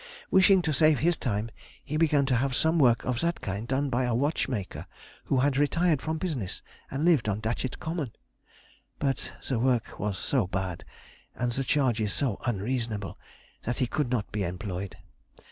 [0.31, 1.51] Wishing to save his time,
[1.83, 4.87] he began to have some work of that kind done by a watchmaker
[5.25, 8.11] who had retired from business and lived on Datchet Common,
[8.97, 10.85] but the work was so bad,
[11.35, 13.19] and the charges so unreasonable,
[13.61, 14.97] that he could not be employed.